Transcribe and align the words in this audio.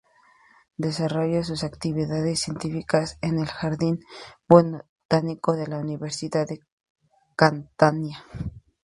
Desarrolla 0.77 1.43
sus 1.43 1.63
actividades 1.63 2.39
científicas 2.39 3.19
en 3.21 3.37
el 3.37 3.45
Jardín 3.45 3.99
botánico 4.49 5.53
de 5.55 5.67
la 5.67 5.77
Universidad 5.77 6.47
de 6.47 6.59
Catania. 7.35 8.23